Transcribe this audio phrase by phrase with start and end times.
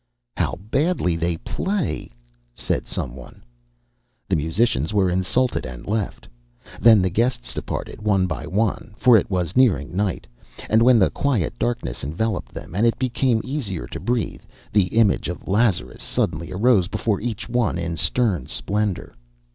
[0.35, 2.09] "How badly they play!"
[2.55, 3.43] said some one.
[4.29, 6.27] The musicians were insulted and left.
[6.79, 10.25] Then the guests departed one by one, for it was nearing night.
[10.71, 14.41] And when the quiet darkness enveloped them, and it became easier to breathe,
[14.71, 19.13] the image of Lazarus suddenly arose before each one in stern splendour.